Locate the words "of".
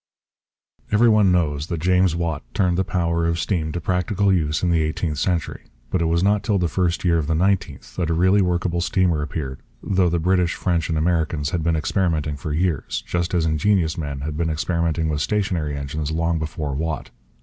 3.27-3.37, 7.19-7.27